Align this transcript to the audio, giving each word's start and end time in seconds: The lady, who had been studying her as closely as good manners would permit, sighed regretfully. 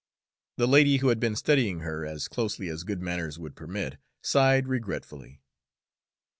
The 0.57 0.67
lady, 0.67 0.97
who 0.97 1.09
had 1.09 1.19
been 1.19 1.35
studying 1.35 1.81
her 1.81 2.07
as 2.07 2.27
closely 2.27 2.69
as 2.69 2.83
good 2.83 3.03
manners 3.03 3.37
would 3.37 3.55
permit, 3.55 3.97
sighed 4.23 4.67
regretfully. 4.67 5.41